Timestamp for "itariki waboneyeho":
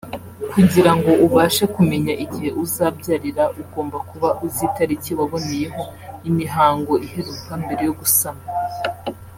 4.69-5.81